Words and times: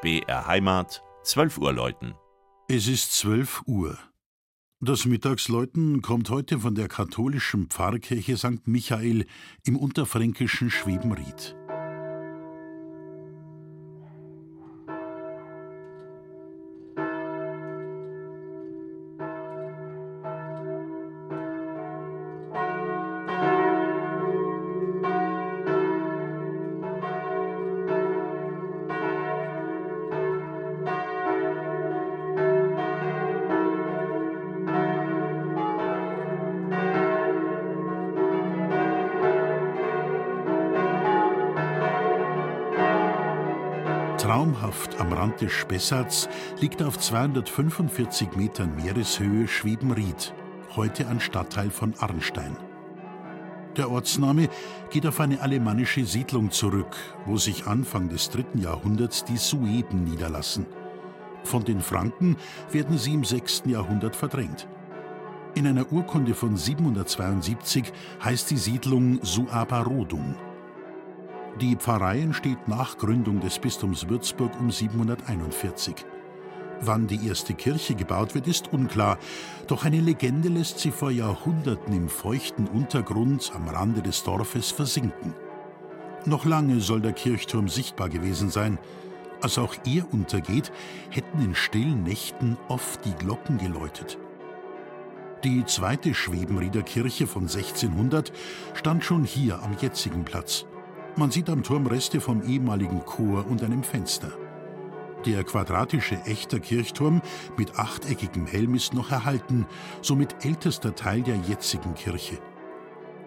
BR 0.00 0.46
Heimat, 0.46 1.02
12 1.24 1.58
Uhr 1.58 1.72
läuten. 1.72 2.14
Es 2.68 2.86
ist 2.86 3.16
12 3.16 3.62
Uhr. 3.66 3.98
Das 4.80 5.06
Mittagsläuten 5.06 6.02
kommt 6.02 6.30
heute 6.30 6.60
von 6.60 6.76
der 6.76 6.86
katholischen 6.86 7.66
Pfarrkirche 7.66 8.36
St. 8.36 8.68
Michael 8.68 9.26
im 9.64 9.76
unterfränkischen 9.76 10.70
Schwebenried. 10.70 11.56
Traumhaft 44.28 45.00
am 45.00 45.10
Rand 45.14 45.40
des 45.40 45.52
Spessarts 45.52 46.28
liegt 46.60 46.82
auf 46.82 46.98
245 46.98 48.36
Metern 48.36 48.76
Meereshöhe 48.76 49.48
Schwebenried, 49.48 50.34
heute 50.76 51.08
ein 51.08 51.18
Stadtteil 51.18 51.70
von 51.70 51.94
Arnstein. 51.98 52.54
Der 53.78 53.90
Ortsname 53.90 54.50
geht 54.90 55.06
auf 55.06 55.20
eine 55.20 55.40
alemannische 55.40 56.04
Siedlung 56.04 56.50
zurück, 56.50 56.94
wo 57.24 57.38
sich 57.38 57.66
Anfang 57.66 58.10
des 58.10 58.28
dritten 58.28 58.58
Jahrhunderts 58.58 59.24
die 59.24 59.38
Sueben 59.38 60.04
niederlassen. 60.04 60.66
Von 61.44 61.64
den 61.64 61.80
Franken 61.80 62.36
werden 62.70 62.98
sie 62.98 63.14
im 63.14 63.24
6. 63.24 63.62
Jahrhundert 63.64 64.14
verdrängt. 64.14 64.68
In 65.54 65.66
einer 65.66 65.90
Urkunde 65.90 66.34
von 66.34 66.54
772 66.54 67.94
heißt 68.22 68.50
die 68.50 68.58
Siedlung 68.58 69.20
Suabarodum. 69.22 70.34
Die 71.60 71.74
Pfarrei 71.74 72.20
entsteht 72.20 72.68
nach 72.68 72.98
Gründung 72.98 73.40
des 73.40 73.58
Bistums 73.58 74.08
Würzburg 74.08 74.52
um 74.60 74.70
741. 74.70 76.06
Wann 76.80 77.08
die 77.08 77.26
erste 77.26 77.52
Kirche 77.52 77.96
gebaut 77.96 78.36
wird, 78.36 78.46
ist 78.46 78.72
unklar, 78.72 79.18
doch 79.66 79.84
eine 79.84 80.00
Legende 80.00 80.48
lässt 80.48 80.78
sie 80.78 80.92
vor 80.92 81.10
Jahrhunderten 81.10 81.92
im 81.92 82.08
feuchten 82.08 82.68
Untergrund 82.68 83.50
am 83.56 83.66
Rande 83.66 84.02
des 84.02 84.22
Dorfes 84.22 84.70
versinken. 84.70 85.34
Noch 86.26 86.44
lange 86.44 86.80
soll 86.80 87.00
der 87.00 87.12
Kirchturm 87.12 87.68
sichtbar 87.68 88.08
gewesen 88.08 88.50
sein. 88.50 88.78
Als 89.40 89.58
auch 89.58 89.74
er 89.84 90.12
untergeht, 90.12 90.70
hätten 91.10 91.42
in 91.42 91.56
stillen 91.56 92.04
Nächten 92.04 92.56
oft 92.68 93.04
die 93.04 93.14
Glocken 93.14 93.58
geläutet. 93.58 94.16
Die 95.42 95.64
zweite 95.64 96.14
Schwebenrieder 96.14 96.82
Kirche 96.82 97.26
von 97.26 97.42
1600 97.42 98.32
stand 98.74 99.02
schon 99.02 99.24
hier 99.24 99.60
am 99.60 99.76
jetzigen 99.80 100.24
Platz. 100.24 100.64
Man 101.18 101.32
sieht 101.32 101.50
am 101.50 101.64
Turm 101.64 101.88
Reste 101.88 102.20
vom 102.20 102.44
ehemaligen 102.44 103.04
Chor 103.04 103.44
und 103.48 103.64
einem 103.64 103.82
Fenster. 103.82 104.30
Der 105.26 105.42
quadratische 105.42 106.14
echter 106.26 106.60
Kirchturm 106.60 107.22
mit 107.56 107.76
achteckigem 107.76 108.46
Helm 108.46 108.76
ist 108.76 108.94
noch 108.94 109.10
erhalten, 109.10 109.66
somit 110.00 110.44
ältester 110.44 110.94
Teil 110.94 111.22
der 111.22 111.34
jetzigen 111.34 111.96
Kirche. 111.96 112.38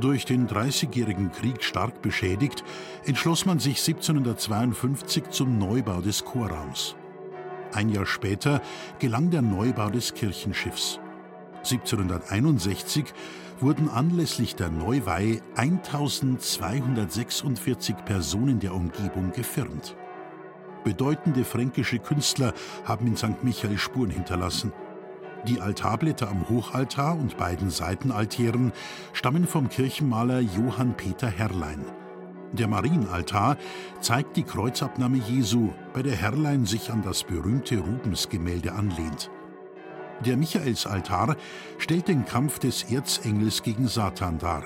Durch 0.00 0.24
den 0.24 0.48
Dreißigjährigen 0.48 1.30
Krieg 1.30 1.62
stark 1.62 2.02
beschädigt, 2.02 2.64
entschloss 3.04 3.46
man 3.46 3.60
sich 3.60 3.78
1752 3.78 5.30
zum 5.30 5.56
Neubau 5.56 6.00
des 6.00 6.24
Chorraums. 6.24 6.96
Ein 7.72 7.88
Jahr 7.90 8.06
später 8.06 8.62
gelang 8.98 9.30
der 9.30 9.42
Neubau 9.42 9.90
des 9.90 10.12
Kirchenschiffs. 10.12 10.98
1761 11.58 13.14
wurden 13.60 13.88
anlässlich 13.88 14.56
der 14.56 14.70
Neuweihe 14.70 15.40
1246 15.56 17.96
Personen 18.04 18.60
der 18.60 18.74
Umgebung 18.74 19.32
gefirmt. 19.32 19.96
Bedeutende 20.84 21.44
fränkische 21.44 21.98
Künstler 21.98 22.52
haben 22.84 23.06
in 23.06 23.16
St. 23.16 23.42
Michael 23.42 23.78
Spuren 23.78 24.10
hinterlassen. 24.10 24.72
Die 25.46 25.60
Altarblätter 25.60 26.28
am 26.28 26.48
Hochaltar 26.48 27.16
und 27.16 27.36
beiden 27.36 27.70
Seitenaltären 27.70 28.72
stammen 29.12 29.46
vom 29.46 29.68
Kirchenmaler 29.68 30.40
Johann 30.40 30.96
Peter 30.96 31.28
Herrlein. 31.28 31.84
Der 32.52 32.68
Marienaltar 32.68 33.56
zeigt 34.00 34.36
die 34.36 34.44
Kreuzabnahme 34.44 35.18
Jesu, 35.18 35.70
bei 35.92 36.02
der 36.02 36.14
Herrlein 36.14 36.66
sich 36.66 36.90
an 36.90 37.02
das 37.02 37.24
berühmte 37.24 37.78
Rubensgemälde 37.78 38.72
anlehnt. 38.72 39.30
Der 40.24 40.36
Michaelsaltar 40.36 41.36
stellt 41.78 42.08
den 42.08 42.24
Kampf 42.24 42.58
des 42.58 42.84
Erzengels 42.90 43.62
gegen 43.62 43.86
Satan 43.86 44.38
dar. 44.38 44.64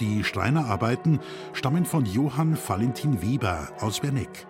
Die 0.00 0.24
Steinerarbeiten 0.24 1.20
stammen 1.52 1.84
von 1.84 2.04
Johann 2.04 2.56
Valentin 2.56 3.20
Weber 3.22 3.68
aus 3.80 4.02
Werneck. 4.02 4.46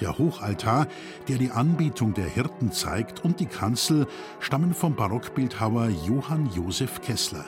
Der 0.00 0.18
Hochaltar, 0.18 0.86
der 1.28 1.38
die 1.38 1.50
Anbetung 1.50 2.14
der 2.14 2.26
Hirten 2.26 2.70
zeigt, 2.70 3.24
und 3.24 3.40
die 3.40 3.46
Kanzel 3.46 4.06
stammen 4.40 4.74
vom 4.74 4.94
Barockbildhauer 4.94 5.88
Johann 5.88 6.50
Josef 6.54 7.00
Kessler. 7.00 7.46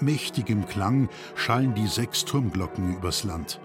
Mächtigem 0.00 0.66
Klang 0.66 1.08
schallen 1.34 1.74
die 1.74 1.86
sechs 1.86 2.24
Turmglocken 2.24 2.96
übers 2.96 3.24
Land. 3.24 3.60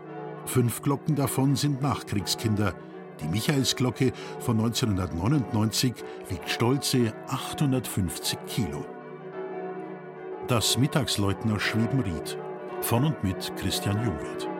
Fünf 0.46 0.82
Glocken 0.84 1.16
davon 1.16 1.56
sind 1.56 1.82
Nachkriegskinder– 1.82 2.76
die 3.22 3.28
Michaelsglocke 3.28 4.12
von 4.40 4.60
1999 4.60 5.94
wiegt 6.30 6.50
stolze 6.50 7.14
850 7.28 8.40
Kilo. 8.48 8.86
Das 10.48 10.78
Mittagsläuten 10.78 11.52
aus 11.52 11.62
Schwebenried 11.62 12.38
von 12.82 13.06
und 13.06 13.24
mit 13.24 13.56
Christian 13.58 14.04
Jungwirth. 14.04 14.59